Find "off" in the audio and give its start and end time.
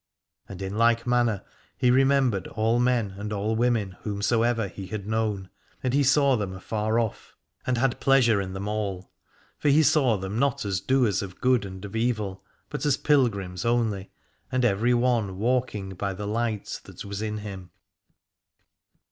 6.97-7.35